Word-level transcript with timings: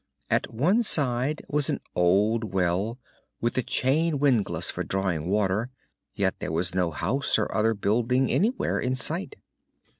At 0.31 0.51
one 0.51 0.81
side 0.81 1.43
was 1.47 1.69
an 1.69 1.79
old 1.93 2.43
well, 2.53 2.97
with 3.39 3.55
a 3.59 3.61
chain 3.61 4.17
windlass 4.17 4.71
for 4.71 4.83
drawing 4.83 5.27
water, 5.29 5.69
yet 6.15 6.39
there 6.39 6.51
was 6.51 6.73
no 6.73 6.89
house 6.89 7.37
or 7.37 7.53
other 7.55 7.75
building 7.75 8.31
anywhere 8.31 8.79
in 8.79 8.95
sight. 8.95 9.35